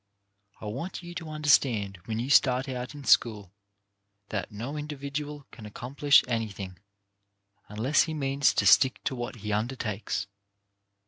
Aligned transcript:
I 0.59 0.65
want 0.65 1.03
you 1.03 1.13
to 1.13 1.29
understand 1.29 1.99
when 2.05 2.17
you 2.17 2.31
start 2.31 2.67
out 2.67 2.95
in 2.95 3.03
school, 3.03 3.53
that 4.29 4.51
no 4.51 4.75
individual 4.75 5.45
can 5.51 5.67
accomplish 5.67 6.23
anything 6.27 6.79
unless 7.69 8.01
he 8.05 8.15
means 8.15 8.55
to 8.55 8.65
stick 8.65 9.03
to 9.03 9.13
what 9.13 9.35
he 9.45 9.53
undertakes. 9.53 10.25